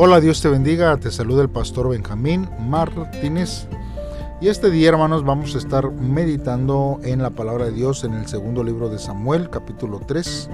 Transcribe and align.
Hola, 0.00 0.20
Dios 0.20 0.40
te 0.40 0.48
bendiga, 0.48 0.96
te 0.96 1.10
saluda 1.10 1.42
el 1.42 1.50
pastor 1.50 1.88
Benjamín 1.88 2.48
Martínez. 2.68 3.66
Y 4.40 4.46
este 4.46 4.70
día, 4.70 4.90
hermanos, 4.90 5.24
vamos 5.24 5.56
a 5.56 5.58
estar 5.58 5.90
meditando 5.90 7.00
en 7.02 7.20
la 7.20 7.30
palabra 7.30 7.64
de 7.64 7.72
Dios 7.72 8.04
en 8.04 8.14
el 8.14 8.28
segundo 8.28 8.62
libro 8.62 8.88
de 8.88 9.00
Samuel, 9.00 9.50
capítulo 9.50 10.00
3, 10.06 10.50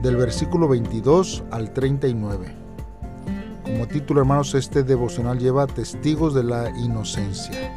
del 0.00 0.16
versículo 0.16 0.68
22 0.68 1.44
al 1.50 1.74
39. 1.74 2.54
Como 3.62 3.86
título, 3.88 4.22
hermanos, 4.22 4.54
este 4.54 4.82
devocional 4.82 5.38
lleva 5.38 5.66
Testigos 5.66 6.32
de 6.32 6.44
la 6.44 6.70
Inocencia. 6.70 7.70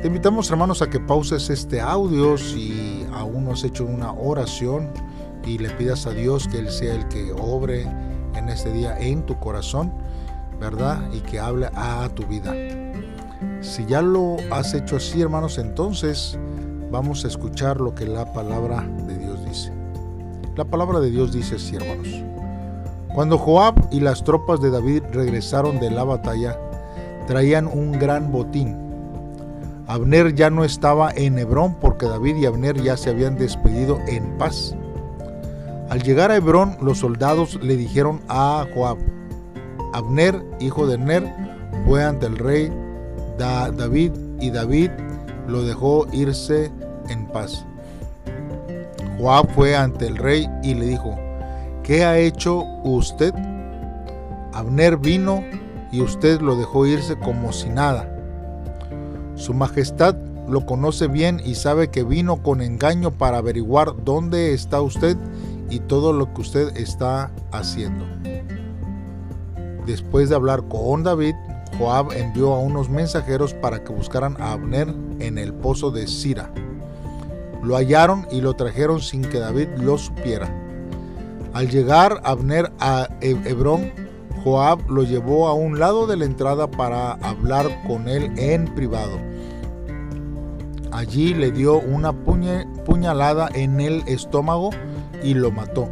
Te 0.00 0.06
invitamos, 0.06 0.50
hermanos, 0.50 0.80
a 0.80 0.88
que 0.88 1.00
pauses 1.00 1.50
este 1.50 1.82
audio 1.82 2.38
si 2.38 3.06
aún 3.12 3.44
no 3.44 3.52
has 3.52 3.62
hecho 3.62 3.84
una 3.84 4.10
oración 4.12 4.88
y 5.44 5.58
le 5.58 5.68
pidas 5.68 6.06
a 6.06 6.12
Dios 6.12 6.48
que 6.48 6.60
Él 6.60 6.70
sea 6.70 6.94
el 6.94 7.06
que 7.08 7.30
obre 7.32 7.86
en 8.34 8.48
este 8.48 8.72
día 8.72 8.98
en 8.98 9.24
tu 9.24 9.38
corazón, 9.38 9.92
¿verdad? 10.60 11.00
Y 11.12 11.20
que 11.20 11.40
hable 11.40 11.68
a 11.74 12.08
tu 12.14 12.26
vida. 12.26 12.54
Si 13.60 13.86
ya 13.86 14.02
lo 14.02 14.36
has 14.50 14.74
hecho 14.74 14.96
así, 14.96 15.20
hermanos, 15.20 15.58
entonces 15.58 16.38
vamos 16.90 17.24
a 17.24 17.28
escuchar 17.28 17.80
lo 17.80 17.94
que 17.94 18.06
la 18.06 18.32
palabra 18.32 18.82
de 19.06 19.18
Dios 19.18 19.44
dice. 19.44 19.72
La 20.56 20.64
palabra 20.64 21.00
de 21.00 21.10
Dios 21.10 21.32
dice 21.32 21.56
así, 21.56 21.76
hermanos. 21.76 22.08
Cuando 23.14 23.38
Joab 23.38 23.74
y 23.90 24.00
las 24.00 24.24
tropas 24.24 24.60
de 24.60 24.70
David 24.70 25.02
regresaron 25.12 25.80
de 25.80 25.90
la 25.90 26.04
batalla, 26.04 26.58
traían 27.26 27.66
un 27.66 27.92
gran 27.92 28.32
botín. 28.32 28.76
Abner 29.86 30.34
ya 30.34 30.50
no 30.50 30.64
estaba 30.64 31.10
en 31.14 31.38
Hebrón 31.38 31.76
porque 31.80 32.06
David 32.06 32.36
y 32.36 32.46
Abner 32.46 32.80
ya 32.80 32.96
se 32.96 33.10
habían 33.10 33.36
despedido 33.36 33.98
en 34.06 34.38
paz. 34.38 34.74
Al 35.92 36.02
llegar 36.02 36.30
a 36.30 36.36
Hebrón, 36.36 36.78
los 36.80 37.00
soldados 37.00 37.62
le 37.62 37.76
dijeron 37.76 38.22
a 38.26 38.64
Joab, 38.74 38.96
Abner, 39.92 40.42
hijo 40.58 40.86
de 40.86 40.96
Ner, 40.96 41.30
fue 41.84 42.02
ante 42.02 42.24
el 42.24 42.38
rey 42.38 42.72
David 43.36 44.12
y 44.40 44.48
David 44.48 44.90
lo 45.46 45.62
dejó 45.64 46.06
irse 46.10 46.72
en 47.10 47.26
paz. 47.26 47.66
Joab 49.18 49.52
fue 49.54 49.76
ante 49.76 50.06
el 50.06 50.16
rey 50.16 50.48
y 50.62 50.72
le 50.72 50.86
dijo, 50.86 51.14
¿qué 51.82 52.06
ha 52.06 52.16
hecho 52.16 52.64
usted? 52.84 53.34
Abner 54.54 54.96
vino 54.96 55.44
y 55.90 56.00
usted 56.00 56.40
lo 56.40 56.56
dejó 56.56 56.86
irse 56.86 57.18
como 57.18 57.52
si 57.52 57.68
nada. 57.68 58.08
Su 59.34 59.52
majestad 59.52 60.16
lo 60.48 60.64
conoce 60.64 61.06
bien 61.06 61.42
y 61.44 61.54
sabe 61.54 61.88
que 61.88 62.02
vino 62.02 62.42
con 62.42 62.62
engaño 62.62 63.10
para 63.10 63.36
averiguar 63.36 63.92
dónde 64.02 64.54
está 64.54 64.80
usted 64.80 65.18
y 65.72 65.80
todo 65.80 66.12
lo 66.12 66.34
que 66.34 66.42
usted 66.42 66.76
está 66.76 67.32
haciendo. 67.50 68.04
Después 69.86 70.28
de 70.28 70.34
hablar 70.34 70.68
con 70.68 71.02
David, 71.02 71.34
Joab 71.78 72.12
envió 72.12 72.52
a 72.52 72.58
unos 72.58 72.90
mensajeros 72.90 73.54
para 73.54 73.82
que 73.82 73.90
buscaran 73.90 74.36
a 74.38 74.52
Abner 74.52 74.94
en 75.18 75.38
el 75.38 75.54
pozo 75.54 75.90
de 75.90 76.06
Sira. 76.06 76.52
Lo 77.62 77.76
hallaron 77.76 78.26
y 78.30 78.42
lo 78.42 78.52
trajeron 78.52 79.00
sin 79.00 79.22
que 79.22 79.38
David 79.38 79.68
lo 79.78 79.96
supiera. 79.96 80.54
Al 81.54 81.70
llegar 81.70 82.20
Abner 82.22 82.70
a 82.78 83.08
Hebrón, 83.22 83.92
Joab 84.44 84.90
lo 84.90 85.04
llevó 85.04 85.48
a 85.48 85.54
un 85.54 85.78
lado 85.78 86.06
de 86.06 86.18
la 86.18 86.26
entrada 86.26 86.70
para 86.70 87.12
hablar 87.12 87.66
con 87.86 88.08
él 88.08 88.30
en 88.36 88.66
privado. 88.74 89.18
Allí 90.90 91.32
le 91.32 91.50
dio 91.50 91.80
una 91.80 92.12
puñalada 92.12 93.48
en 93.54 93.80
el 93.80 94.02
estómago 94.06 94.68
y 95.22 95.34
lo 95.34 95.50
mató. 95.50 95.88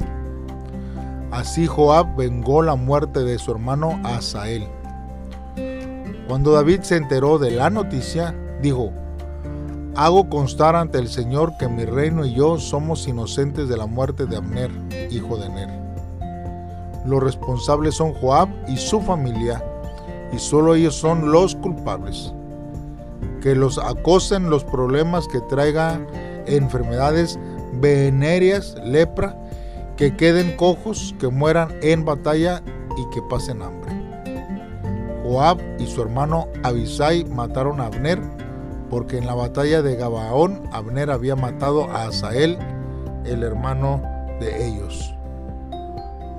Así 1.31 1.67
Joab 1.67 2.17
vengó 2.17 2.63
la 2.63 2.75
muerte 2.75 3.21
de 3.21 3.39
su 3.39 3.53
hermano 3.53 4.01
Asael. 4.05 4.67
Cuando 6.27 6.53
David 6.53 6.81
se 6.83 6.97
enteró 6.97 7.39
de 7.39 7.51
la 7.53 7.71
noticia, 7.71 8.35
dijo, 8.63 8.93
Hago 9.97 10.29
constar 10.29 10.77
ante 10.77 10.99
el 10.99 11.09
Señor 11.09 11.57
que 11.59 11.69
mi 11.69 11.85
reino 11.85 12.25
y 12.25 12.35
yo 12.35 12.59
somos 12.59 13.07
inocentes 13.07 13.69
de 13.69 13.77
la 13.77 13.87
muerte 13.87 14.27
de 14.27 14.37
Abner, 14.37 14.71
hijo 15.11 15.37
de 15.37 15.49
Ner. 15.49 15.69
Los 17.05 17.23
responsables 17.23 17.97
son 17.97 18.15
Joab 18.15 18.49
y 18.69 18.77
su 18.77 19.01
familia, 19.01 19.63
y 20.33 20.39
solo 20.39 20.75
ellos 20.75 20.95
son 20.95 21.33
los 21.33 21.57
culpables. 21.57 22.33
Que 23.43 23.55
los 23.55 23.79
acosen 23.79 24.51
los 24.51 24.65
problemas 24.65 25.27
que 25.29 25.41
traigan 25.43 26.07
enfermedades 26.47 27.39
venéreas, 27.75 28.77
lepra, 28.85 29.37
que 29.97 30.17
queden 30.17 30.57
cojos, 30.57 31.15
que 31.19 31.29
mueran 31.29 31.69
en 31.83 32.05
batalla 32.05 32.63
y 32.97 33.15
que 33.15 33.23
pasen 33.29 33.63
hambre. 33.63 33.91
Joab 35.23 35.61
y 35.79 35.87
su 35.87 36.03
hermano 36.03 36.49
Abisai 36.63 37.25
mataron 37.25 37.81
a 37.81 37.87
Abner, 37.87 38.21
porque 38.89 39.19
en 39.19 39.27
la 39.27 39.35
batalla 39.35 39.83
de 39.83 39.97
Gabaón 39.97 40.63
Abner 40.73 41.11
había 41.11 41.37
matado 41.37 41.85
a 41.91 42.07
Asael, 42.07 42.59
el 43.25 43.43
hermano 43.43 44.03
de 44.41 44.67
ellos. 44.67 45.15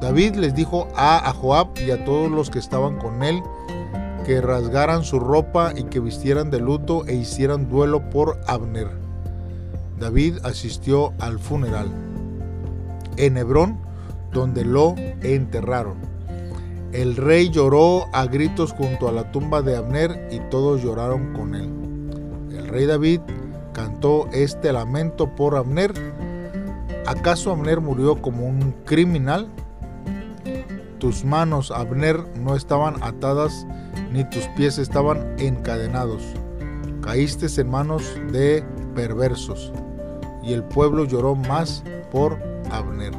David 0.01 0.35
les 0.35 0.55
dijo 0.55 0.87
a 0.95 1.31
Joab 1.31 1.67
y 1.85 1.91
a 1.91 2.03
todos 2.03 2.31
los 2.31 2.49
que 2.49 2.57
estaban 2.57 2.97
con 2.97 3.23
él 3.23 3.41
que 4.25 4.41
rasgaran 4.41 5.03
su 5.03 5.19
ropa 5.19 5.73
y 5.75 5.83
que 5.83 5.99
vistieran 5.99 6.49
de 6.49 6.59
luto 6.59 7.05
e 7.05 7.15
hicieran 7.15 7.69
duelo 7.69 8.09
por 8.09 8.39
Abner 8.47 9.10
David 10.01 10.39
asistió 10.43 11.13
al 11.19 11.37
funeral 11.37 11.91
en 13.17 13.37
Hebrón, 13.37 13.77
donde 14.33 14.65
lo 14.65 14.95
enterraron. 15.21 15.97
El 16.91 17.15
rey 17.15 17.49
lloró 17.51 18.07
a 18.11 18.25
gritos 18.25 18.73
junto 18.73 19.07
a 19.07 19.11
la 19.11 19.31
tumba 19.31 19.61
de 19.61 19.77
Abner 19.77 20.27
y 20.31 20.39
todos 20.49 20.81
lloraron 20.81 21.33
con 21.33 21.53
él. 21.53 21.69
El 22.51 22.67
rey 22.67 22.87
David 22.87 23.21
cantó 23.73 24.27
este 24.33 24.73
lamento 24.73 25.35
por 25.35 25.55
Abner. 25.55 25.93
¿Acaso 27.05 27.51
Abner 27.51 27.79
murió 27.79 28.19
como 28.21 28.47
un 28.47 28.73
criminal? 28.85 29.49
Tus 30.97 31.23
manos, 31.23 31.69
Abner, 31.69 32.25
no 32.39 32.55
estaban 32.55 32.95
atadas, 33.03 33.67
ni 34.11 34.27
tus 34.29 34.47
pies 34.57 34.79
estaban 34.79 35.35
encadenados. 35.37 36.23
Caíste 37.01 37.47
en 37.61 37.69
manos 37.69 38.03
de 38.31 38.63
perversos 38.95 39.71
y 40.43 40.53
el 40.53 40.63
pueblo 40.63 41.05
lloró 41.05 41.35
más 41.35 41.83
por 42.11 42.37
Abner. 42.71 43.13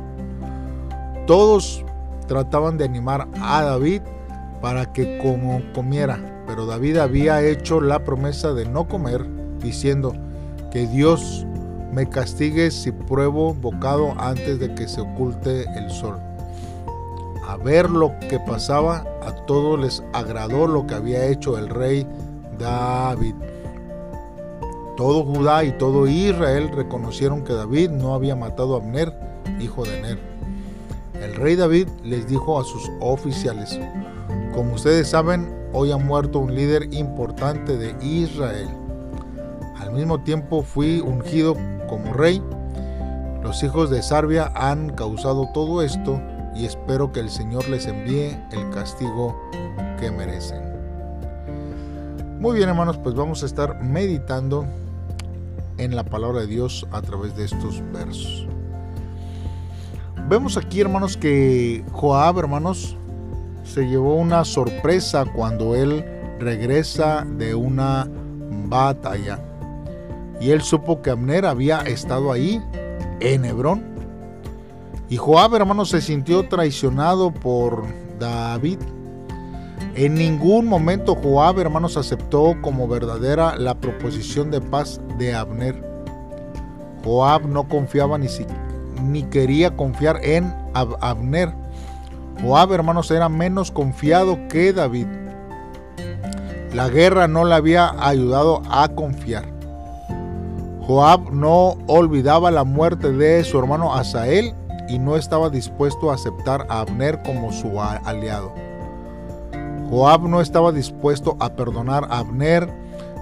Todos 1.27 1.85
trataban 2.27 2.79
de 2.79 2.85
animar 2.85 3.29
a 3.41 3.63
David 3.63 4.03
para 4.61 4.93
que 4.93 5.19
como 5.19 5.61
comiera, 5.75 6.45
pero 6.47 6.67
David 6.67 6.99
había 6.99 7.43
hecho 7.43 7.81
la 7.81 8.05
promesa 8.05 8.53
de 8.53 8.67
no 8.67 8.89
comer, 8.89 9.25
diciendo 9.59 10.15
que 10.71 10.87
Dios 10.87 11.47
me 11.93 12.09
castigue 12.09 12.71
si 12.71 12.91
pruebo 12.91 13.55
bocado 13.55 14.15
antes 14.19 14.59
de 14.59 14.75
que 14.75 14.89
se 14.89 15.03
oculte 15.03 15.65
el 15.77 15.91
sol. 15.91 16.19
A 17.47 17.57
ver 17.57 17.91
lo 17.91 18.19
que 18.31 18.41
pasaba, 18.41 19.05
a 19.23 19.33
todos 19.47 19.79
les 19.79 20.03
agradó 20.13 20.67
lo 20.67 20.87
que 20.87 20.95
había 20.95 21.27
hecho 21.27 21.59
el 21.59 21.69
rey 21.69 22.07
David. 22.59 23.35
Todo 25.03 25.25
Judá 25.25 25.65
y 25.65 25.73
todo 25.73 26.07
Israel 26.07 26.71
reconocieron 26.73 27.43
que 27.43 27.53
David 27.53 27.91
no 27.91 28.15
había 28.15 28.37
matado 28.37 28.77
a 28.77 28.79
Abner, 28.79 29.13
hijo 29.59 29.83
de 29.83 30.01
Ner. 30.01 30.19
El 31.21 31.35
rey 31.35 31.57
David 31.57 31.89
les 32.05 32.29
dijo 32.29 32.61
a 32.61 32.63
sus 32.63 32.89
oficiales, 33.01 33.81
como 34.55 34.75
ustedes 34.75 35.09
saben, 35.09 35.53
hoy 35.73 35.91
ha 35.91 35.97
muerto 35.97 36.39
un 36.39 36.55
líder 36.55 36.95
importante 36.95 37.77
de 37.77 37.97
Israel. 38.01 38.69
Al 39.81 39.91
mismo 39.91 40.21
tiempo 40.21 40.63
fui 40.63 41.01
ungido 41.01 41.57
como 41.89 42.13
rey. 42.13 42.41
Los 43.43 43.61
hijos 43.65 43.91
de 43.91 44.05
Sarbia 44.05 44.53
han 44.55 44.91
causado 44.91 45.49
todo 45.53 45.83
esto 45.83 46.23
y 46.55 46.65
espero 46.65 47.11
que 47.11 47.19
el 47.19 47.31
Señor 47.31 47.69
les 47.69 47.87
envíe 47.87 48.39
el 48.53 48.71
castigo 48.71 49.37
que 49.99 50.13
merecen. 50.13 50.63
Muy 52.39 52.57
bien 52.57 52.69
hermanos, 52.69 52.99
pues 52.99 53.17
vamos 53.17 53.43
a 53.43 53.47
estar 53.47 53.83
meditando 53.83 54.65
en 55.79 55.97
la 55.97 56.05
palabra 56.05 56.41
de 56.41 56.47
Dios 56.47 56.87
a 56.93 57.03
través 57.03 57.37
de 57.37 57.45
estos 57.45 57.83
versos. 57.93 58.47
Vemos 60.29 60.57
aquí, 60.57 60.81
hermanos, 60.81 61.17
que 61.17 61.85
Joab, 61.93 62.39
hermanos, 62.39 62.97
se 63.65 63.87
llevó 63.87 64.15
una 64.15 64.45
sorpresa 64.45 65.25
cuando 65.25 65.75
él 65.75 66.05
regresa 66.39 67.27
de 67.37 67.55
una 67.55 68.09
batalla. 68.69 69.39
Y 70.41 70.51
él 70.51 70.63
supo 70.63 71.03
que 71.03 71.11
Abner 71.11 71.47
había 71.47 71.81
estado 71.81 72.33
ahí, 72.33 72.61
en 73.21 73.45
Hebrón. 73.45 73.85
Y 75.09 75.17
Joab, 75.17 75.55
hermanos, 75.55 75.91
se 75.91 76.01
sintió 76.01 76.49
traicionado 76.49 77.33
por 77.33 77.85
David. 78.19 78.79
En 79.95 80.15
ningún 80.15 80.67
momento 80.67 81.15
Joab, 81.15 81.59
hermanos, 81.59 81.99
aceptó 81.99 82.57
como 82.63 82.89
verdadera 82.89 83.57
la 83.57 83.75
proposición 83.75 84.51
de 84.51 84.61
paz 84.63 85.01
de 85.19 85.35
Abner. 85.35 85.83
Joab 87.05 87.47
no 87.47 87.69
confiaba 87.69 88.17
ni, 88.17 88.29
ni 89.03 89.23
quería 89.25 89.77
confiar 89.77 90.19
en 90.23 90.55
Abner. 90.73 91.53
Joab, 92.43 92.73
hermanos, 92.73 93.11
era 93.11 93.29
menos 93.29 93.71
confiado 93.71 94.39
que 94.49 94.73
David. 94.73 95.09
La 96.73 96.89
guerra 96.89 97.29
no 97.29 97.45
le 97.45 97.55
había 97.55 97.95
ayudado 98.01 98.63
a 98.71 98.89
confiar. 98.89 99.45
Joab 100.87 101.31
no 101.33 101.77
olvidaba 101.87 102.51
la 102.51 102.65
muerte 102.65 103.13
de 103.13 103.45
su 103.45 103.59
hermano 103.59 103.95
Asael 103.95 104.55
y 104.89 104.99
no 104.99 105.17
estaba 105.17 105.51
dispuesto 105.51 106.11
a 106.11 106.15
aceptar 106.15 106.67
a 106.71 106.81
Abner 106.81 107.23
como 107.23 107.53
su 107.53 107.79
aliado. 107.79 108.72
Joab 109.93 110.27
no 110.27 110.41
estaba 110.41 110.73
dispuesto 110.73 111.37
a 111.39 111.51
perdonar 111.51 112.07
a 112.09 112.21
Abner, 112.21 112.67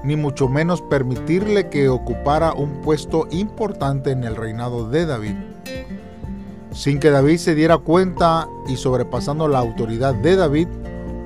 ni 0.05 0.15
mucho 0.15 0.49
menos 0.49 0.81
permitirle 0.83 1.69
que 1.69 1.89
ocupara 1.89 2.53
un 2.53 2.81
puesto 2.81 3.27
importante 3.33 4.13
en 4.13 4.23
el 4.23 4.37
reinado 4.37 4.89
de 4.89 5.05
David. 5.05 5.35
Sin 6.71 7.01
que 7.01 7.11
David 7.11 7.39
se 7.39 7.57
diera 7.57 7.79
cuenta 7.79 8.47
y 8.69 8.77
sobrepasando 8.77 9.49
la 9.49 9.59
autoridad 9.59 10.15
de 10.15 10.37
David, 10.37 10.69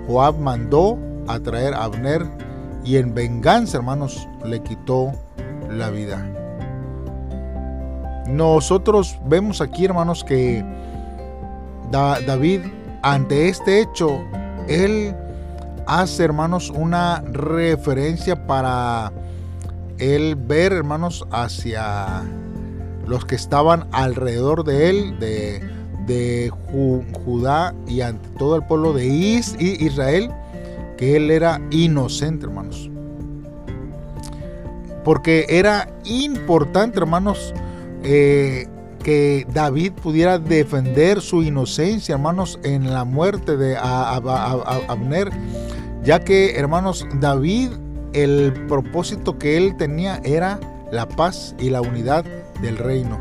Joab 0.07 0.39
mandó 0.39 0.97
a 1.29 1.39
traer 1.41 1.75
a 1.75 1.85
Abner 1.85 2.25
y 2.83 2.97
en 2.97 3.13
venganza, 3.13 3.77
hermanos, 3.77 4.27
le 4.47 4.63
quitó 4.63 5.13
la 5.69 5.91
vida. 5.91 6.27
Nosotros 8.29 9.21
vemos 9.27 9.61
aquí, 9.61 9.85
hermanos, 9.85 10.25
que 10.25 10.65
David, 11.91 12.63
ante 13.03 13.51
este 13.51 13.83
hecho, 13.83 14.23
él 14.69 15.15
hace, 15.87 16.25
hermanos, 16.25 16.71
una 16.71 17.23
referencia 17.33 18.47
para 18.47 19.13
él 19.99 20.37
ver, 20.37 20.73
hermanos, 20.73 21.27
hacia 21.31 22.23
los 23.07 23.25
que 23.25 23.35
estaban 23.35 23.87
alrededor 23.93 24.65
de 24.65 24.91
él, 24.91 25.19
de, 25.19 25.61
de 26.07 26.51
Judá 27.25 27.75
y 27.87 28.01
ante 28.01 28.29
todo 28.39 28.57
el 28.57 28.65
pueblo 28.65 28.93
de 28.93 29.07
Israel, 29.07 30.31
que 30.97 31.17
él 31.17 31.31
era 31.31 31.61
inocente, 31.71 32.47
hermanos. 32.47 32.91
Porque 35.05 35.47
era 35.49 35.89
importante, 36.05 36.99
hermanos, 36.99 37.53
eh, 38.03 38.67
que 39.05 39.47
David 39.53 39.93
pudiera 39.93 40.39
defender 40.39 41.21
su 41.21 41.45
inocencia, 41.45 42.15
hermanos, 42.15 42.59
en 42.65 42.93
la 42.93 43.05
muerte 43.05 43.57
de 43.57 43.77
Abner, 43.77 45.31
ya 46.03 46.21
que, 46.21 46.57
hermanos, 46.57 47.07
David, 47.21 47.71
el 48.15 48.53
propósito 48.67 49.39
que 49.39 49.57
él 49.57 49.77
tenía 49.77 50.21
era 50.25 50.59
la 50.91 51.07
paz 51.07 51.55
y 51.61 51.71
la 51.71 51.83
unidad 51.83 52.25
del 52.63 52.79
reino. 52.79 53.19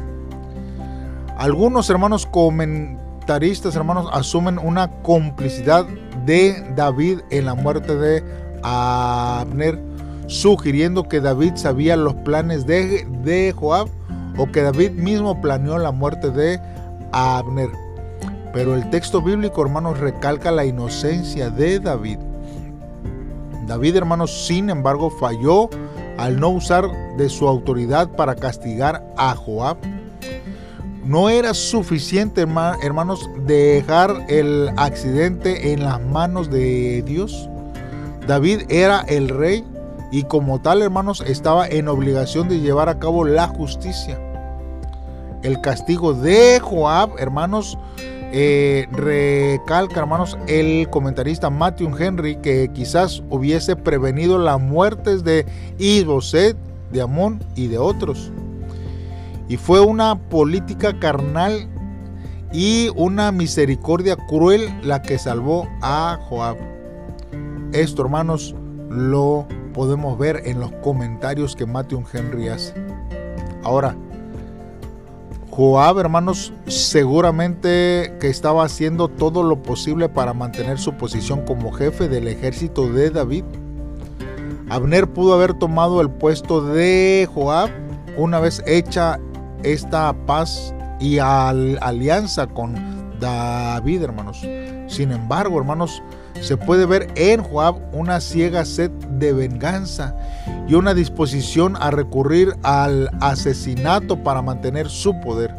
Algunos 1.38 1.90
hermanos 1.90 2.26
comentaristas, 2.26 3.76
hermanos, 3.76 4.08
asumen 4.14 4.58
una 4.60 4.90
complicidad 5.02 5.86
de 6.26 6.64
David 6.76 7.20
en 7.30 7.46
la 7.46 7.56
muerte 7.56 7.96
de 7.96 8.24
Abner, 8.64 9.80
sugiriendo 10.28 11.10
que 11.10 11.20
David 11.20 11.56
sabía 11.56 11.98
los 11.98 12.14
planes 12.16 12.66
de, 12.66 13.06
de 13.24 13.52
Joab 13.52 13.90
o 14.38 14.52
que 14.52 14.62
David 14.62 14.92
mismo 14.92 15.42
planeó 15.42 15.78
la 15.78 15.92
muerte 15.92 16.30
de 16.30 16.60
Abner. 17.12 17.70
Pero 18.54 18.76
el 18.76 18.90
texto 18.90 19.22
bíblico, 19.22 19.62
hermanos, 19.62 20.00
recalca 20.00 20.52
la 20.52 20.66
inocencia 20.66 21.50
de 21.50 21.80
David. 21.80 22.20
David, 23.68 23.96
hermanos, 23.96 24.46
sin 24.46 24.70
embargo, 24.70 25.10
falló 25.10 25.70
al 26.18 26.40
no 26.40 26.50
usar 26.50 26.86
de 27.18 27.30
su 27.30 27.48
autoridad 27.48 28.10
para 28.10 28.36
castigar 28.36 29.04
a 29.18 29.36
Joab. 29.36 29.78
No 31.06 31.30
era 31.30 31.54
suficiente, 31.54 32.46
hermanos, 32.82 33.30
dejar 33.46 34.26
el 34.30 34.70
accidente 34.78 35.74
en 35.74 35.84
las 35.84 36.02
manos 36.02 36.50
de 36.50 37.02
Dios. 37.02 37.50
David 38.28 38.62
era 38.70 39.02
el 39.02 39.28
rey 39.28 39.66
y 40.13 40.25
como 40.25 40.62
tal, 40.62 40.83
hermanos, 40.83 41.24
estaba 41.25 41.68
en 41.68 41.88
obligación 41.88 42.48
de 42.48 42.60
llevar 42.60 42.88
a 42.88 43.00
cabo 43.00 43.25
la 43.25 43.48
justicia. 43.48 44.21
El 45.42 45.60
castigo 45.60 46.13
de 46.13 46.60
Joab, 46.60 47.18
hermanos, 47.18 47.80
eh, 48.31 48.88
recalca, 48.92 50.01
hermanos, 50.01 50.38
el 50.45 50.88
comentarista 50.92 51.50
Matthew 51.50 51.98
Henry 51.98 52.36
que 52.36 52.69
quizás 52.75 53.24
hubiese 53.31 53.75
prevenido 53.75 54.38
las 54.38 54.62
muertes 54.62 55.24
de 55.24 55.48
Isboset, 55.80 56.56
de 56.92 57.01
Amón 57.01 57.44
y 57.56 57.65
de 57.65 57.80
otros. 57.80 58.31
Y 59.50 59.57
fue 59.57 59.80
una 59.80 60.13
política 60.30 61.00
carnal 61.00 61.68
y 62.51 62.89
una 62.95 63.31
misericordia 63.31 64.15
cruel 64.15 64.69
la 64.83 65.01
que 65.01 65.18
salvó 65.18 65.68
a 65.81 66.19
Joab. 66.30 66.57
Esto, 67.71 68.04
hermanos, 68.04 68.54
lo 68.92 69.48
podemos 69.74 70.18
ver 70.18 70.44
en 70.46 70.60
los 70.60 70.72
comentarios 70.84 71.56
que 71.56 71.66
Matthew 71.66 72.04
Henry 72.14 72.48
hace. 72.48 72.74
Ahora, 73.64 73.96
Joab, 75.50 76.00
hermanos, 76.00 76.52
seguramente 76.68 78.16
que 78.20 78.28
estaba 78.28 78.64
haciendo 78.64 79.08
todo 79.08 79.44
lo 79.44 79.62
posible 79.62 80.10
para 80.10 80.34
mantener 80.34 80.80
su 80.80 80.94
posición 80.94 81.46
como 81.46 81.72
jefe 81.72 82.08
del 82.08 82.28
ejército 82.28 82.92
de 82.92 83.12
David. 83.12 83.44
Abner 84.70 85.08
pudo 85.08 85.34
haber 85.34 85.54
tomado 85.54 86.02
el 86.02 86.10
puesto 86.10 86.62
de 86.62 87.30
Joab 87.31 87.70
una 88.18 88.40
vez 88.40 88.64
hecha 88.66 89.20
esta 89.62 90.14
paz 90.25 90.74
y 91.00 91.20
alianza 91.20 92.48
con 92.48 92.74
David, 93.20 94.04
hermanos. 94.04 94.42
Sin 94.88 95.12
embargo, 95.12 95.60
hermanos, 95.60 96.02
se 96.42 96.58
puede 96.58 96.86
ver 96.86 97.12
en 97.16 97.44
Joab 97.44 97.75
una 97.94 98.20
ciega 98.20 98.66
sed 98.66 98.90
de 99.24 99.34
venganza 99.34 100.16
y 100.68 100.75
una 100.75 100.94
disposición 100.94 101.75
a 101.78 101.92
recurrir 101.92 102.56
al 102.64 103.10
asesinato 103.22 104.24
para 104.24 104.42
mantener 104.42 104.90
su 104.90 105.20
poder. 105.20 105.56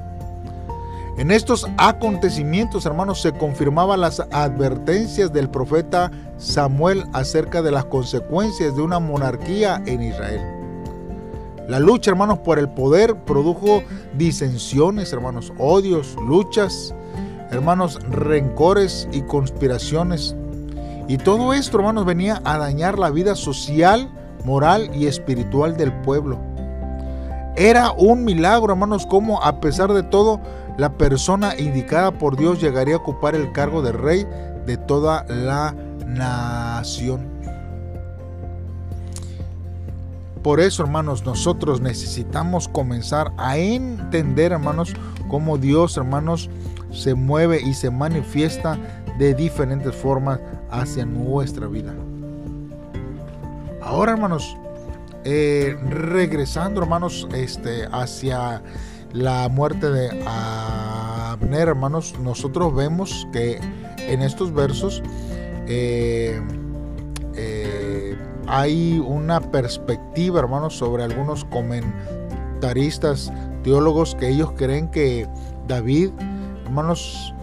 En 1.16 1.31
estos 1.31 1.69
acontecimientos, 1.76 2.87
hermanos, 2.87 3.22
se 3.22 3.32
confirmaban 3.32 4.00
las 4.00 4.20
advertencias 4.32 5.32
del 5.32 5.49
profeta 5.49 6.11
Samuel 6.38 7.05
acerca 7.12 7.62
de 7.62 7.70
las 7.70 7.84
consecuencias 7.84 8.75
de 8.75 8.82
una 8.82 8.99
monarquía 8.99 9.81
en 9.87 10.02
Israel. 10.02 10.40
La 11.69 11.78
lucha, 11.78 12.11
hermanos, 12.11 12.40
por 12.40 12.58
el 12.58 12.69
poder 12.69 13.14
produjo 13.25 13.82
disensiones, 14.19 15.12
hermanos, 15.12 15.52
odios, 15.56 16.16
luchas, 16.16 16.93
hermanos, 17.50 18.00
rencores 18.11 19.08
y 19.12 19.23
conspiraciones. 19.23 20.35
Y 21.06 21.18
todo 21.18 21.52
esto, 21.52 21.78
hermanos, 21.78 22.04
venía 22.04 22.40
a 22.44 22.58
dañar 22.58 22.99
la 22.99 23.11
vida 23.11 23.34
social, 23.34 24.08
moral 24.44 24.90
y 24.94 25.06
espiritual 25.06 25.76
del 25.76 25.92
pueblo. 26.02 26.38
Era 27.56 27.92
un 27.92 28.25
milagro, 28.25 28.73
hermanos, 28.73 29.06
como 29.06 29.42
a 29.42 29.61
pesar 29.61 29.92
de 29.92 30.02
todo, 30.02 30.40
la 30.76 30.96
persona 30.96 31.54
indicada 31.58 32.11
por 32.18 32.37
Dios 32.37 32.61
llegaría 32.61 32.94
a 32.94 32.99
ocupar 32.99 33.34
el 33.34 33.52
cargo 33.52 33.82
de 33.82 33.92
rey 33.92 34.26
de 34.66 34.76
toda 34.76 35.25
la 35.28 35.75
nación. 36.06 37.28
Por 40.42 40.61
eso, 40.61 40.82
hermanos, 40.82 41.25
nosotros 41.25 41.80
necesitamos 41.80 42.68
comenzar 42.68 43.32
a 43.38 43.56
entender, 43.56 44.52
hermanos, 44.52 44.94
cómo 45.28 45.58
Dios, 45.58 45.96
hermanos, 45.96 46.50
se 46.90 47.14
mueve 47.14 47.62
y 47.62 47.75
se 47.75 47.90
manifiesta 47.90 48.78
de 49.18 49.35
diferentes 49.35 49.94
formas 49.94 50.40
hacia 50.71 51.04
nuestra 51.04 51.66
vida. 51.66 51.94
Ahora, 53.80 54.12
hermanos, 54.12 54.56
eh, 55.25 55.76
regresando, 55.88 56.83
hermanos, 56.83 57.28
este, 57.35 57.87
hacia 57.92 58.62
la 59.12 59.49
muerte 59.49 59.90
de 59.90 60.25
Abner, 60.26 61.68
hermanos, 61.68 62.14
nosotros 62.18 62.75
vemos 62.75 63.26
que 63.33 63.61
en 63.99 64.23
estos 64.23 64.52
versos 64.52 65.02
eh, 65.66 66.40
eh, 67.37 68.16
hay 68.47 68.99
una 68.99 69.40
perspectiva, 69.40 70.40
hermanos, 70.40 70.76
sobre 70.76 71.04
algunos 71.04 71.44
comentaristas, 71.44 73.33
teólogos, 73.62 74.14
que 74.14 74.28
ellos 74.28 74.52
creen 74.56 74.90
que 74.90 75.28
David, 75.66 76.11
hermanos, 76.64 77.35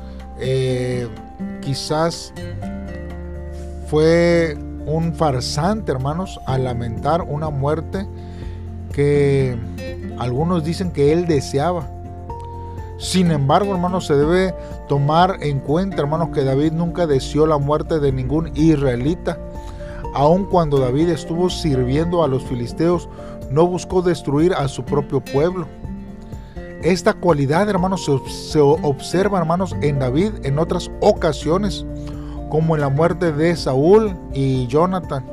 quizás 1.62 2.34
fue 3.88 4.58
un 4.86 5.14
farsante, 5.14 5.92
hermanos, 5.92 6.40
a 6.46 6.58
lamentar 6.58 7.22
una 7.22 7.50
muerte 7.50 8.08
que 8.94 9.58
algunos 10.20 10.64
dicen 10.64 10.92
que 10.92 11.12
él 11.14 11.28
deseaba. 11.28 11.88
Sin 12.98 13.32
embargo, 13.32 13.74
hermanos, 13.74 14.06
se 14.06 14.16
debe 14.16 14.54
tomar 14.88 15.38
en 15.42 15.60
cuenta, 15.60 16.02
hermanos, 16.02 16.30
que 16.30 16.44
David 16.44 16.74
nunca 16.74 17.08
deseó 17.08 17.48
la 17.48 17.58
muerte 17.58 18.00
de 18.00 18.12
ningún 18.12 18.52
israelita. 18.56 19.40
Aun 20.14 20.46
cuando 20.46 20.78
David 20.78 21.10
estuvo 21.10 21.50
sirviendo 21.50 22.24
a 22.24 22.28
los 22.28 22.44
filisteos, 22.44 23.10
no 23.50 23.66
buscó 23.66 24.02
destruir 24.02 24.54
a 24.54 24.68
su 24.68 24.84
propio 24.84 25.20
pueblo. 25.20 25.68
Esta 26.84 27.14
cualidad, 27.14 27.70
hermanos, 27.70 28.10
se, 28.28 28.60
observa, 28.60 29.38
hermanos, 29.38 29.76
en 29.82 30.00
David 30.00 30.32
en 30.44 30.58
otras 30.58 30.90
ocasiones, 31.00 31.86
como 32.50 32.76
en 32.76 32.82
la 32.82 32.90
muerte 32.90 33.32
de 33.32 33.56
Saúl 33.56 34.18
y 34.34 34.66
Jonathan. 34.68 35.24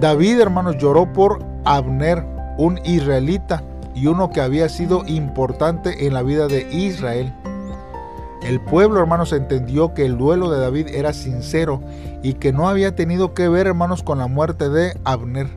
David, 0.00 0.40
hermanos, 0.40 0.76
lloró 0.78 1.10
por 1.12 1.42
Abner, 1.64 2.24
un 2.58 2.78
israelita 2.84 3.62
y 3.94 4.06
uno 4.06 4.30
que 4.30 4.40
había 4.40 4.68
sido 4.68 5.02
importante 5.06 6.06
en 6.06 6.12
la 6.12 6.22
vida 6.22 6.46
de 6.46 6.68
Israel. 6.72 7.32
El 8.42 8.60
pueblo, 8.60 9.00
hermanos, 9.00 9.32
entendió 9.32 9.94
que 9.94 10.04
el 10.04 10.18
duelo 10.18 10.50
de 10.50 10.60
David 10.60 10.88
era 10.88 11.12
sincero 11.12 11.80
y 12.22 12.34
que 12.34 12.52
no 12.52 12.68
había 12.68 12.94
tenido 12.94 13.32
que 13.32 13.48
ver, 13.48 13.66
hermanos, 13.66 14.02
con 14.02 14.18
la 14.18 14.26
muerte 14.26 14.68
de 14.68 14.98
Abner. 15.04 15.48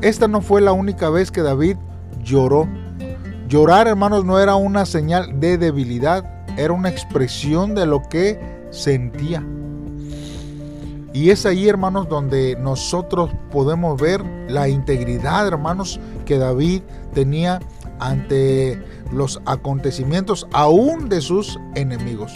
Esta 0.00 0.28
no 0.28 0.42
fue 0.42 0.60
la 0.60 0.72
única 0.72 1.10
vez 1.10 1.32
que 1.32 1.42
David 1.42 1.76
lloró. 2.22 2.68
Llorar, 3.48 3.88
hermanos, 3.88 4.26
no 4.26 4.38
era 4.38 4.56
una 4.56 4.84
señal 4.84 5.40
de 5.40 5.56
debilidad, 5.56 6.22
era 6.58 6.74
una 6.74 6.90
expresión 6.90 7.74
de 7.74 7.86
lo 7.86 8.02
que 8.02 8.38
sentía. 8.70 9.42
Y 11.14 11.30
es 11.30 11.46
ahí, 11.46 11.66
hermanos, 11.66 12.10
donde 12.10 12.56
nosotros 12.60 13.30
podemos 13.50 13.98
ver 13.98 14.22
la 14.48 14.68
integridad, 14.68 15.48
hermanos, 15.48 15.98
que 16.26 16.36
David 16.36 16.82
tenía 17.14 17.58
ante 18.00 18.84
los 19.10 19.40
acontecimientos 19.46 20.46
aún 20.52 21.08
de 21.08 21.22
sus 21.22 21.58
enemigos. 21.74 22.34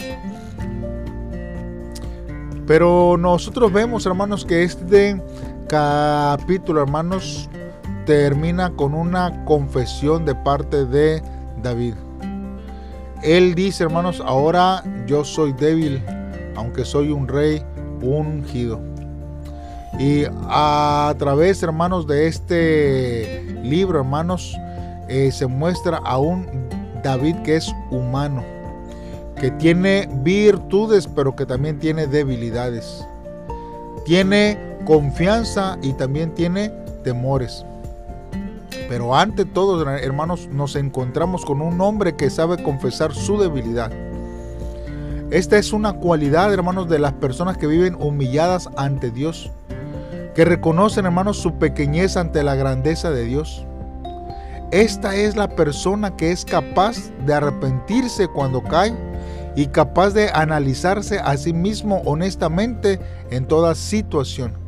Pero 2.65 3.17
nosotros 3.19 3.71
vemos, 3.71 4.07
hermanos, 4.07 4.45
que 4.45 4.63
este 4.63 5.21
capítulo, 5.67 6.81
hermanos, 6.81 7.47
termina 8.05 8.71
con 8.71 8.93
una 8.93 9.45
confesión 9.45 10.25
de 10.25 10.35
parte 10.35 10.85
de 10.85 11.21
David. 11.61 11.95
Él 13.21 13.55
dice, 13.55 13.83
hermanos, 13.83 14.21
ahora 14.25 14.83
yo 15.07 15.23
soy 15.23 15.53
débil, 15.53 16.03
aunque 16.55 16.83
soy 16.83 17.09
un 17.09 17.27
rey 17.27 17.63
ungido. 18.01 18.81
Y 19.97 20.25
a 20.49 21.13
través, 21.17 21.63
hermanos, 21.63 22.07
de 22.07 22.27
este 22.27 23.43
libro, 23.63 23.99
hermanos, 23.99 24.57
eh, 25.07 25.31
se 25.31 25.47
muestra 25.47 25.97
a 25.97 26.17
un 26.17 26.47
David 27.03 27.35
que 27.43 27.57
es 27.57 27.73
humano, 27.91 28.43
que 29.39 29.51
tiene 29.51 30.09
virtudes, 30.23 31.07
pero 31.07 31.35
que 31.35 31.45
también 31.45 31.79
tiene 31.79 32.07
debilidades. 32.07 33.05
Tiene 34.05 34.57
confianza 34.85 35.77
y 35.81 35.93
también 35.93 36.33
tiene 36.33 36.69
temores. 37.03 37.65
Pero 38.89 39.15
ante 39.15 39.45
todo, 39.45 39.89
hermanos, 39.89 40.47
nos 40.51 40.75
encontramos 40.75 41.45
con 41.45 41.61
un 41.61 41.79
hombre 41.81 42.15
que 42.15 42.29
sabe 42.29 42.61
confesar 42.61 43.13
su 43.13 43.37
debilidad. 43.37 43.91
Esta 45.31 45.57
es 45.57 45.73
una 45.73 45.93
cualidad, 45.93 46.53
hermanos, 46.53 46.87
de 46.89 46.99
las 46.99 47.13
personas 47.13 47.57
que 47.57 47.65
viven 47.65 47.95
humilladas 47.95 48.69
ante 48.77 49.09
Dios, 49.09 49.51
que 50.35 50.45
reconocen, 50.45 51.05
hermanos, 51.05 51.37
su 51.37 51.57
pequeñez 51.57 52.17
ante 52.17 52.43
la 52.43 52.55
grandeza 52.55 53.09
de 53.09 53.25
Dios. 53.25 53.65
Esta 54.71 55.15
es 55.15 55.35
la 55.35 55.49
persona 55.49 56.15
que 56.15 56.31
es 56.31 56.45
capaz 56.45 57.11
de 57.25 57.33
arrepentirse 57.33 58.27
cuando 58.27 58.61
cae 58.61 58.93
y 59.55 59.67
capaz 59.67 60.11
de 60.11 60.29
analizarse 60.33 61.19
a 61.19 61.37
sí 61.37 61.53
mismo 61.53 62.01
honestamente 62.05 62.99
en 63.29 63.47
toda 63.47 63.75
situación. 63.75 64.62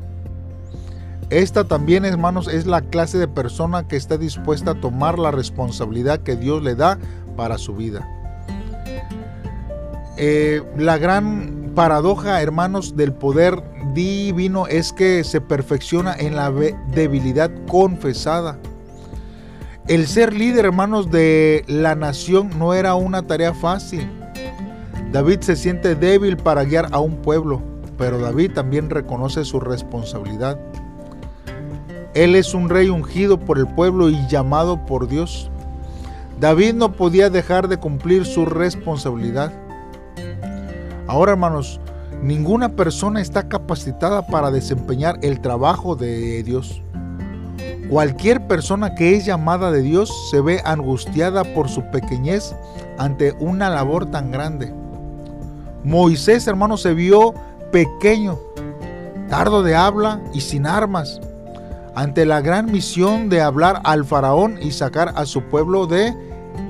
Esta 1.30 1.64
también, 1.64 2.06
hermanos, 2.06 2.48
es 2.48 2.68
la 2.68 2.82
clase 2.82 3.18
de 3.18 3.28
persona 3.28 3.88
que 3.88 3.96
está 3.96 4.18
dispuesta 4.18 4.72
a 4.72 4.76
tomar 4.76 5.18
la 5.18 5.32
responsabilidad 5.32 6.20
que 6.20 6.36
Dios 6.36 6.62
le 6.62 6.76
da 6.76 7.00
para 7.36 7.58
su 7.58 7.76
vida. 7.76 8.08
Eh, 10.18 10.62
la 10.78 10.98
gran 10.98 11.72
paradoja, 11.76 12.42
hermanos, 12.42 12.96
del 12.96 13.12
poder 13.12 13.62
divino 13.94 14.68
es 14.68 14.94
que 14.94 15.24
se 15.24 15.42
perfecciona 15.42 16.14
en 16.14 16.36
la 16.36 16.52
debilidad 16.52 17.52
confesada. 17.68 18.58
El 19.88 20.08
ser 20.08 20.34
líder, 20.34 20.66
hermanos, 20.66 21.12
de 21.12 21.64
la 21.68 21.96
nación 21.96 22.52
no 22.58 22.74
era 22.74 22.96
una 22.96 23.24
tarea 23.24 23.54
fácil. 23.54 24.10
David 25.12 25.42
se 25.42 25.56
siente 25.56 25.96
débil 25.96 26.38
para 26.38 26.64
guiar 26.64 26.90
a 26.92 27.00
un 27.00 27.18
pueblo, 27.18 27.62
pero 27.98 28.20
David 28.20 28.52
también 28.54 28.90
reconoce 28.90 29.44
su 29.46 29.60
responsabilidad. 29.60 30.60
Él 32.16 32.38
es 32.38 32.54
un 32.54 32.70
rey 32.70 32.88
ungido 32.88 33.38
por 33.38 33.60
el 33.60 33.68
pueblo 33.68 34.10
y 34.10 34.26
llamado 34.28 34.86
por 34.86 35.10
Dios. 35.10 35.52
David 36.40 36.74
no 36.74 36.94
podía 36.94 37.30
dejar 37.30 37.68
de 37.68 37.76
cumplir 37.76 38.26
su 38.26 38.46
responsabilidad. 38.46 39.52
Ahora, 41.08 41.34
hermanos, 41.34 41.82
ninguna 42.22 42.70
persona 42.70 43.20
está 43.20 43.50
capacitada 43.50 44.26
para 44.28 44.50
desempeñar 44.50 45.20
el 45.24 45.42
trabajo 45.42 45.98
de 45.98 46.42
Dios. 46.44 46.82
Cualquier 47.90 48.48
persona 48.48 48.96
que 48.96 49.16
es 49.16 49.26
llamada 49.26 49.70
de 49.70 49.82
Dios 49.82 50.30
se 50.32 50.40
ve 50.40 50.62
angustiada 50.64 51.44
por 51.44 51.68
su 51.68 51.84
pequeñez 51.92 52.56
ante 52.98 53.34
una 53.42 53.70
labor 53.70 54.10
tan 54.10 54.32
grande. 54.32 54.74
Moisés, 55.84 56.48
hermanos, 56.48 56.82
se 56.82 56.94
vio 56.94 57.34
pequeño, 57.74 58.40
tardo 59.28 59.64
de 59.64 59.76
habla 59.76 60.22
y 60.34 60.40
sin 60.40 60.66
armas 60.66 61.20
ante 61.96 62.26
la 62.26 62.42
gran 62.42 62.72
misión 62.72 63.30
de 63.30 63.42
hablar 63.42 63.82
al 63.86 64.06
faraón 64.06 64.60
y 64.62 64.72
sacar 64.72 65.14
a 65.16 65.26
su 65.26 65.42
pueblo 65.44 65.88
de 65.88 66.14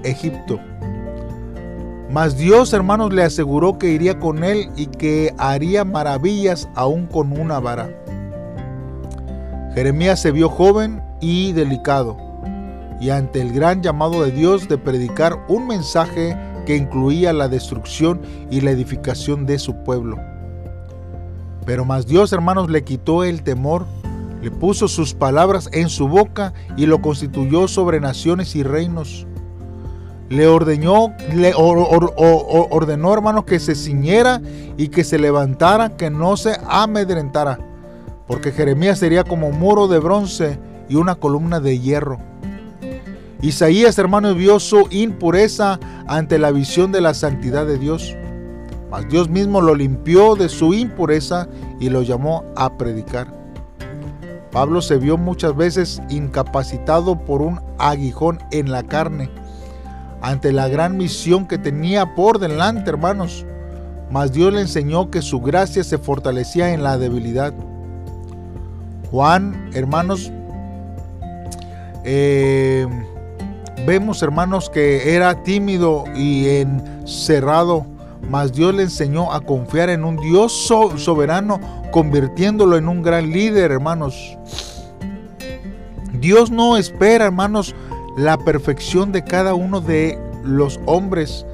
Egipto. 0.04 0.60
Mas 2.12 2.38
Dios, 2.38 2.72
hermanos, 2.74 3.12
le 3.12 3.24
aseguró 3.24 3.78
que 3.78 3.90
iría 3.90 4.20
con 4.20 4.44
él 4.44 4.70
y 4.76 4.86
que 4.86 5.34
haría 5.38 5.84
maravillas 5.84 6.70
aún 6.76 7.08
con 7.08 7.38
una 7.38 7.60
vara. 7.60 7.90
Jeremías 9.74 10.22
se 10.22 10.32
vio 10.32 10.48
joven 10.48 11.02
y 11.20 11.52
delicado, 11.52 12.16
y 13.02 13.10
ante 13.10 13.42
el 13.42 13.52
gran 13.52 13.82
llamado 13.82 14.24
de 14.24 14.32
Dios 14.32 14.70
de 14.70 14.78
predicar 14.78 15.38
un 15.50 15.68
mensaje 15.68 16.38
que 16.66 16.78
incluía 16.78 17.34
la 17.34 17.50
destrucción 17.50 18.22
y 18.50 18.62
la 18.62 18.72
edificación 18.72 19.46
de 19.46 19.60
su 19.60 19.76
pueblo. 19.84 20.18
Pero 21.66 21.84
más 21.84 22.06
Dios, 22.06 22.32
hermanos, 22.32 22.70
le 22.70 22.84
quitó 22.84 23.24
el 23.24 23.44
temor 23.44 23.86
le 24.46 24.52
puso 24.52 24.88
sus 24.88 25.16
palabras 25.16 25.72
en 25.74 25.90
su 25.90 26.08
boca 26.08 26.54
y 26.78 26.86
lo 26.86 27.02
constituyó 27.02 27.68
sobre 27.68 28.00
naciones 28.00 28.56
y 28.56 28.62
reinos. 28.62 29.26
Le 30.30 30.46
ordenó, 30.46 31.16
le 31.34 31.52
ordenó, 31.56 33.12
hermanos, 33.12 33.46
que 33.46 33.60
se 33.60 33.74
ciñera 33.74 34.40
y 34.78 34.90
que 34.90 35.04
se 35.04 35.18
levantara, 35.18 35.98
que 35.98 36.12
no 36.12 36.38
se 36.38 36.60
amedrentara, 36.68 37.58
porque 38.28 38.52
Jeremías 38.52 39.00
sería 39.00 39.24
como 39.24 39.50
muro 39.50 39.88
de 39.88 39.98
bronce 39.98 40.60
y 40.90 40.94
una 40.94 41.16
columna 41.16 41.60
de 41.60 41.80
hierro. 41.80 42.20
Isaías, 43.42 43.98
hermanos, 43.98 44.38
vio 44.38 44.60
su 44.60 44.88
impureza 44.92 45.80
ante 46.06 46.38
la 46.38 46.52
visión 46.52 46.92
de 46.92 47.02
la 47.02 47.16
santidad 47.16 47.66
de 47.66 47.80
Dios. 47.80 48.16
Mas 48.92 49.10
Dios 49.10 49.28
mismo 49.28 49.60
lo 49.60 49.74
limpió 49.74 50.36
de 50.36 50.50
su 50.50 50.76
impureza 50.76 51.48
y 51.80 51.90
lo 51.90 52.04
llamó 52.04 52.44
a 52.56 52.78
predicar. 52.78 53.45
Pablo 54.56 54.82
se 54.82 54.98
vio 54.98 55.18
muchas 55.18 55.54
veces 55.54 56.02
incapacitado 56.08 57.20
por 57.20 57.42
un 57.42 57.60
aguijón 57.78 58.40
en 58.52 58.72
la 58.72 58.84
carne 58.84 59.30
ante 60.22 60.54
la 60.54 60.70
gran 60.70 60.96
misión 60.96 61.46
que 61.46 61.58
tenía 61.58 62.16
por 62.16 62.40
delante, 62.40 62.90
hermanos. 62.90 63.46
Mas 64.10 64.32
Dios 64.32 64.54
le 64.54 64.62
enseñó 64.62 65.12
que 65.12 65.22
su 65.22 65.42
gracia 65.42 65.84
se 65.84 65.98
fortalecía 65.98 66.74
en 66.74 66.84
la 66.84 66.98
debilidad. 66.98 67.54
Juan, 69.12 69.72
hermanos, 69.74 70.32
eh, 72.06 72.88
vemos, 73.86 74.24
hermanos, 74.24 74.70
que 74.70 75.16
era 75.16 75.44
tímido 75.44 76.06
y 76.16 76.48
encerrado 76.48 77.86
mas 78.30 78.54
Dios 78.54 78.74
le 78.74 78.84
enseñó 78.84 79.32
a 79.32 79.42
confiar 79.42 79.90
en 79.90 80.04
un 80.04 80.18
Dios 80.18 80.54
soberano, 80.54 81.60
convirtiéndolo 81.92 82.78
en 82.78 82.88
un 82.88 83.02
gran 83.02 83.32
líder, 83.32 83.72
hermanos. 83.72 84.38
Dios 86.14 86.50
no 86.50 86.78
espera, 86.78 87.26
hermanos, 87.26 87.76
la 88.18 88.38
perfección 88.38 89.12
de 89.12 89.24
cada 89.24 89.54
uno 89.54 89.82
de 89.82 90.18
los 90.44 90.80
hombres, 90.86 91.46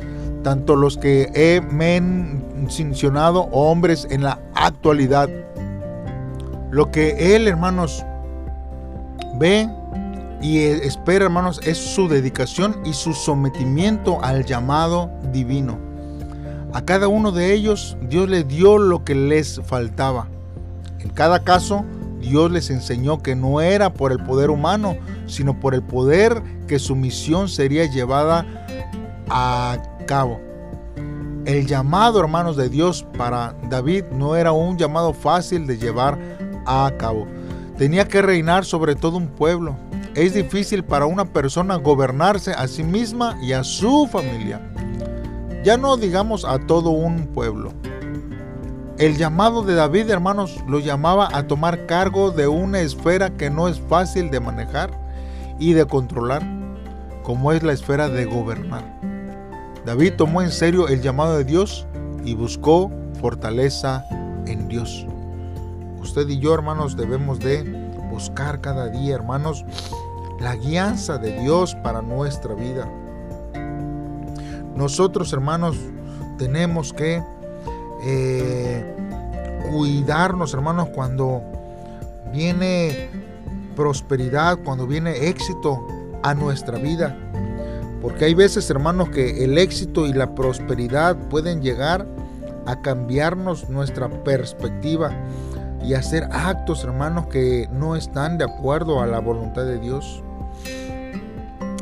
tanto 0.44 0.76
los 0.76 0.98
que 0.98 1.30
he 1.34 1.62
mencionado, 1.62 3.50
hombres 3.52 4.08
en 4.10 4.24
la 4.24 4.40
actualidad. 4.56 5.30
Lo 6.70 6.92
que 6.92 7.36
Él, 7.36 7.48
hermanos, 7.48 8.06
ve 9.38 9.70
y 10.42 10.60
espera, 10.60 11.26
hermanos, 11.26 11.60
es 11.66 11.78
su 11.78 12.08
dedicación 12.08 12.82
y 12.86 12.94
su 12.94 13.14
sometimiento 13.14 14.24
al 14.24 14.46
llamado 14.46 15.12
divino. 15.32 15.91
A 16.74 16.86
cada 16.86 17.10
uno 17.10 17.32
de 17.32 17.54
ellos 17.54 17.98
Dios 18.04 18.30
les 18.30 18.48
dio 18.48 18.78
lo 18.78 19.04
que 19.04 19.14
les 19.14 19.62
faltaba. 19.66 20.28
En 21.00 21.10
cada 21.10 21.44
caso, 21.44 21.84
Dios 22.22 22.52
les 22.52 22.70
enseñó 22.70 23.22
que 23.22 23.36
no 23.36 23.60
era 23.60 23.94
por 23.94 24.12
el 24.12 24.24
poder 24.24 24.50
humano, 24.50 24.96
sino 25.26 25.60
por 25.60 25.74
el 25.74 25.82
poder 25.82 26.42
que 26.68 26.80
su 26.80 26.96
misión 26.96 27.50
sería 27.50 27.86
llevada 27.92 28.46
a 29.30 29.78
cabo. 30.08 30.40
El 31.46 31.66
llamado, 31.66 32.20
hermanos 32.20 32.56
de 32.56 32.70
Dios, 32.70 33.06
para 33.18 33.56
David 33.70 34.06
no 34.12 34.36
era 34.36 34.52
un 34.52 34.78
llamado 34.78 35.14
fácil 35.14 35.66
de 35.66 35.78
llevar 35.78 36.18
a 36.66 36.92
cabo. 36.98 37.28
Tenía 37.78 38.08
que 38.08 38.22
reinar 38.22 38.64
sobre 38.64 38.96
todo 38.96 39.18
un 39.18 39.28
pueblo. 39.28 39.76
Es 40.14 40.36
difícil 40.36 40.84
para 40.84 41.06
una 41.06 41.26
persona 41.26 41.78
gobernarse 41.78 42.52
a 42.52 42.68
sí 42.68 42.84
misma 42.84 43.38
y 43.42 43.54
a 43.54 43.64
su 43.64 44.08
familia. 44.08 44.62
Ya 45.64 45.78
no 45.78 45.96
digamos 45.96 46.44
a 46.44 46.58
todo 46.58 46.90
un 46.90 47.28
pueblo. 47.28 47.72
El 48.98 49.18
llamado 49.18 49.62
de 49.62 49.76
David, 49.76 50.10
hermanos, 50.10 50.60
lo 50.68 50.80
llamaba 50.80 51.30
a 51.34 51.46
tomar 51.46 51.86
cargo 51.86 52.32
de 52.32 52.48
una 52.48 52.80
esfera 52.80 53.30
que 53.32 53.52
no 53.52 53.68
es 53.68 53.80
fácil 53.80 54.32
de 54.32 54.40
manejar 54.40 54.90
y 55.60 55.74
de 55.74 55.86
controlar, 55.86 56.42
como 57.22 57.52
es 57.52 57.62
la 57.62 57.74
esfera 57.74 58.10
de 58.10 58.26
gobernar. 58.26 58.84
David 59.86 60.14
tomó 60.18 60.42
en 60.42 60.50
serio 60.50 60.88
el 60.88 61.02
llamado 61.02 61.38
de 61.38 61.44
Dios 61.44 61.86
y 62.26 62.34
buscó 62.34 62.92
fortaleza 63.20 64.06
en 64.48 64.68
Dios. 64.68 65.06
Usted 66.00 66.28
y 66.28 66.40
yo, 66.40 66.56
hermanos, 66.56 66.98
debemos 66.98 67.40
de 67.40 67.64
buscar 68.10 68.62
cada 68.62 68.90
día, 68.90 69.14
hermanos, 69.14 69.64
la 70.40 70.56
guianza 70.56 71.20
de 71.20 71.40
Dios 71.40 71.76
para 71.84 72.02
nuestra 72.02 72.56
vida. 72.56 72.88
Nosotros, 74.82 75.32
hermanos, 75.32 75.78
tenemos 76.40 76.92
que 76.92 77.24
eh, 78.04 78.96
cuidarnos, 79.70 80.56
hermanos, 80.56 80.90
cuando 80.96 81.44
viene 82.34 83.08
prosperidad, 83.76 84.58
cuando 84.64 84.88
viene 84.88 85.28
éxito 85.28 85.86
a 86.24 86.34
nuestra 86.34 86.80
vida. 86.80 87.16
Porque 88.02 88.26
hay 88.26 88.34
veces, 88.34 88.68
hermanos, 88.72 89.10
que 89.10 89.44
el 89.44 89.60
éxito 89.60 90.08
y 90.08 90.14
la 90.14 90.34
prosperidad 90.34 91.16
pueden 91.30 91.62
llegar 91.62 92.08
a 92.66 92.82
cambiarnos 92.82 93.70
nuestra 93.70 94.10
perspectiva 94.24 95.12
y 95.84 95.94
hacer 95.94 96.28
actos, 96.32 96.84
hermanos, 96.84 97.28
que 97.28 97.70
no 97.72 97.96
están 97.96 98.40
de 98.40 98.46
acuerdo 98.46 99.00
a 99.00 99.06
la 99.06 99.20
voluntad 99.20 99.64
de 99.64 99.78
Dios. 99.78 100.24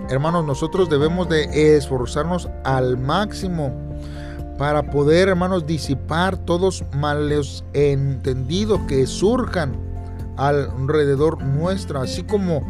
Hermanos, 0.09 0.43
nosotros 0.43 0.89
debemos 0.89 1.29
de 1.29 1.77
esforzarnos 1.77 2.49
al 2.63 2.97
máximo 2.97 3.71
para 4.57 4.89
poder, 4.89 5.29
hermanos, 5.29 5.67
disipar 5.67 6.35
todos 6.35 6.83
males 6.95 7.63
entendidos 7.73 8.79
que 8.87 9.05
surjan 9.05 9.73
alrededor 10.35 11.43
nuestra, 11.43 12.01
así 12.01 12.23
como 12.23 12.63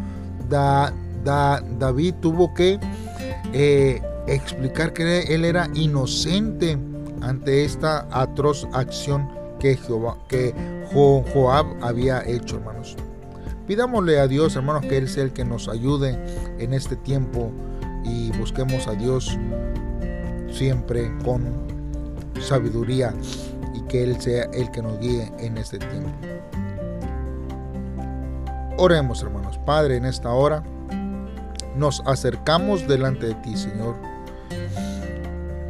David 0.50 2.15
tuvo 2.19 2.53
que 2.53 2.77
eh, 3.53 4.01
explicar 4.27 4.91
que 4.91 5.22
él 5.34 5.46
era 5.46 5.69
inocente 5.74 6.77
ante 7.22 7.63
esta 7.63 8.05
atroz 8.12 8.67
acción 8.74 9.29
que, 9.60 9.77
Jehová, 9.77 10.17
que 10.27 10.53
Joab 10.93 11.65
había 11.81 12.22
hecho, 12.27 12.58
hermanos. 12.58 12.98
Pidámosle 13.69 14.19
a 14.19 14.27
Dios, 14.27 14.55
hermanos, 14.55 14.83
que 14.88 14.97
Él 14.97 15.07
sea 15.07 15.23
el 15.23 15.31
que 15.31 15.45
nos 15.45 15.69
ayude 15.69 16.17
en 16.57 16.73
este 16.73 16.95
tiempo 16.95 17.51
y 18.03 18.31
busquemos 18.31 18.88
a 18.88 18.93
Dios 18.93 19.38
siempre 20.51 21.15
con 21.23 21.43
sabiduría 22.41 23.13
y 23.75 23.81
que 23.81 24.05
Él 24.05 24.19
sea 24.19 24.45
el 24.53 24.71
que 24.71 24.81
nos 24.81 24.99
guíe 24.99 25.31
en 25.38 25.59
este 25.59 25.77
tiempo. 25.77 26.09
Oremos, 28.79 29.21
hermanos. 29.21 29.59
Padre, 29.59 29.97
en 29.97 30.05
esta 30.05 30.31
hora 30.31 30.63
nos 31.75 32.01
acercamos 32.07 32.88
delante 32.88 33.27
de 33.27 33.35
ti, 33.35 33.55
Señor. 33.55 33.93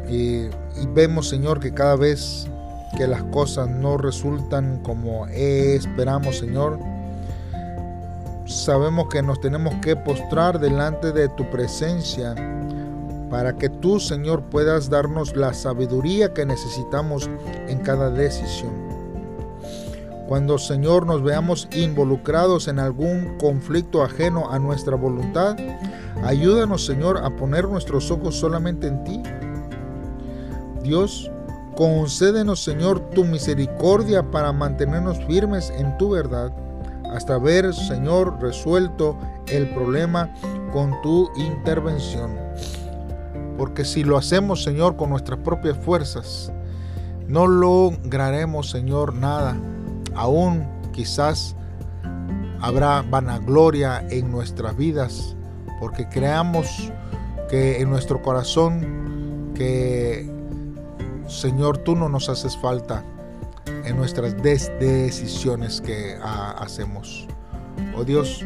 Y, 0.08 0.46
y, 0.46 0.86
vemos, 0.94 1.28
Señor, 1.28 1.60
que 1.60 1.74
cada 1.74 1.96
vez 1.96 2.48
que 2.96 3.06
las 3.06 3.22
cosas 3.24 3.68
no 3.68 3.98
resultan 3.98 4.78
como 4.82 5.26
esperamos, 5.26 6.38
Señor, 6.38 6.78
sabemos 8.50 9.08
que 9.08 9.22
nos 9.22 9.40
tenemos 9.40 9.74
que 9.76 9.94
postrar 9.94 10.58
delante 10.58 11.12
de 11.12 11.28
tu 11.28 11.48
presencia 11.50 12.34
para 13.30 13.56
que 13.56 13.68
tú, 13.68 14.00
Señor, 14.00 14.42
puedas 14.42 14.90
darnos 14.90 15.36
la 15.36 15.54
sabiduría 15.54 16.34
que 16.34 16.44
necesitamos 16.44 17.30
en 17.68 17.78
cada 17.78 18.10
decisión. 18.10 18.72
Cuando, 20.26 20.58
Señor, 20.58 21.06
nos 21.06 21.22
veamos 21.22 21.68
involucrados 21.72 22.66
en 22.66 22.80
algún 22.80 23.38
conflicto 23.38 24.02
ajeno 24.02 24.50
a 24.50 24.58
nuestra 24.58 24.96
voluntad, 24.96 25.56
ayúdanos, 26.24 26.84
Señor, 26.84 27.18
a 27.18 27.30
poner 27.30 27.68
nuestros 27.68 28.10
ojos 28.10 28.34
solamente 28.34 28.88
en 28.88 29.04
ti. 29.04 29.22
Dios, 30.82 31.30
concédenos, 31.76 32.62
Señor, 32.62 32.98
tu 33.10 33.24
misericordia 33.24 34.28
para 34.30 34.52
mantenernos 34.52 35.24
firmes 35.26 35.70
en 35.70 35.96
tu 35.98 36.10
verdad, 36.10 36.52
hasta 37.12 37.38
ver, 37.38 37.74
Señor, 37.74 38.40
resuelto 38.40 39.18
el 39.48 39.68
problema 39.70 40.32
con 40.72 41.00
tu 41.02 41.30
intervención. 41.36 42.38
Porque 43.58 43.84
si 43.84 44.04
lo 44.04 44.16
hacemos, 44.16 44.62
Señor, 44.62 44.96
con 44.96 45.10
nuestras 45.10 45.40
propias 45.40 45.76
fuerzas, 45.78 46.52
no 47.26 47.46
lograremos, 47.46 48.70
Señor, 48.70 49.14
nada. 49.14 49.56
Aún 50.14 50.64
quizás 50.92 51.56
habrá 52.60 53.02
vanagloria 53.02 54.06
en 54.10 54.30
nuestras 54.30 54.76
vidas, 54.76 55.36
porque 55.80 56.08
creamos 56.08 56.92
que 57.48 57.80
en 57.80 57.90
nuestro 57.90 58.22
corazón 58.22 59.52
que, 59.54 60.30
Señor, 61.26 61.78
tú 61.78 61.96
no 61.96 62.08
nos 62.08 62.28
haces 62.28 62.56
falta 62.56 63.04
en 63.84 63.96
nuestras 63.96 64.40
decisiones 64.42 65.80
que 65.80 66.16
ah, 66.22 66.56
hacemos. 66.58 67.26
Oh 67.96 68.04
Dios, 68.04 68.44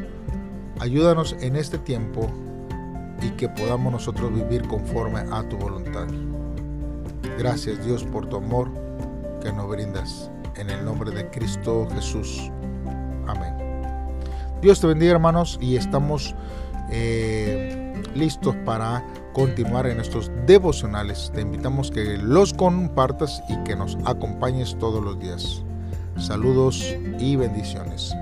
ayúdanos 0.81 1.37
en 1.41 1.57
este 1.57 1.79
tiempo 1.79 2.31
y 3.23 3.31
que 3.31 3.49
podamos 3.49 3.93
nosotros 3.93 4.33
vivir 4.35 4.67
conforme 4.69 5.21
a 5.31 5.49
tu 5.49 5.57
voluntad. 5.57 6.07
Gracias 7.39 7.85
Dios 7.85 8.05
por 8.05 8.29
tu 8.29 8.37
amor 8.37 8.71
que 9.43 9.53
nos 9.53 9.69
brindas. 9.69 10.31
En 10.57 10.71
el 10.71 10.85
nombre 10.85 11.11
de 11.11 11.29
Cristo 11.31 11.89
Jesús. 11.93 12.51
Amén. 13.27 13.55
Dios 14.63 14.81
te 14.81 14.87
bendiga 14.87 15.13
hermanos 15.13 15.59
y 15.61 15.77
estamos 15.77 16.35
eh, 16.91 17.93
listos 18.15 18.55
para 18.65 19.05
continuar 19.35 19.87
en 19.87 20.01
estos 20.01 20.31
devocionales. 20.47 21.31
Te 21.35 21.43
invitamos 21.43 21.91
que 21.91 22.17
los 22.17 22.55
compartas 22.55 23.43
y 23.51 23.63
que 23.65 23.77
nos 23.77 23.99
acompañes 24.07 24.79
todos 24.79 25.05
los 25.05 25.21
días. 25.21 25.63
Saludos 26.17 26.83
y 27.19 27.37
bendiciones. 27.37 28.15